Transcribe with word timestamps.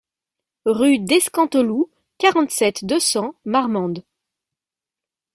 Rue 0.65 0.97
d'Escanteloup, 0.97 1.91
quarante-sept, 2.17 2.85
deux 2.85 2.99
cents 2.99 3.35
Marmande 3.45 4.03